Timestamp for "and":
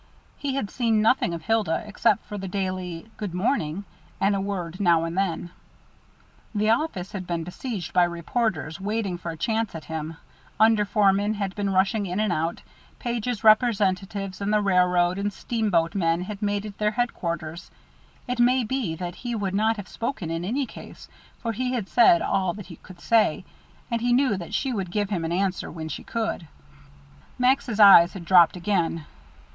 4.19-4.35, 5.03-5.15, 12.19-12.33, 14.41-14.51, 15.19-15.31, 23.91-24.01